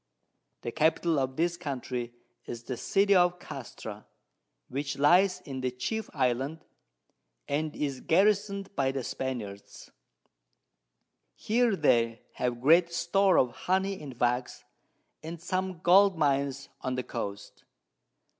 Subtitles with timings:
[0.61, 2.11] The Capital of this Country
[2.47, 4.07] is the City of Castra,
[4.67, 6.65] which lies in the chief Island,
[7.47, 9.91] and is garrison'd by the Spaniards.
[11.35, 14.63] Here they have great Store of Honey and Wax,
[15.21, 17.63] and some Gold Mines on the Coast.